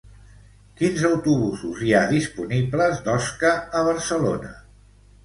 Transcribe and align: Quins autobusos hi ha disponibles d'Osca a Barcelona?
Quins 0.79 1.01
autobusos 1.09 1.83
hi 1.87 1.93
ha 1.97 2.01
disponibles 2.13 3.03
d'Osca 3.09 3.53
a 3.81 3.85
Barcelona? 3.89 4.51